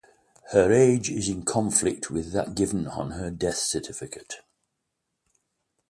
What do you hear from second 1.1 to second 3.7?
is in conflict with that given on her death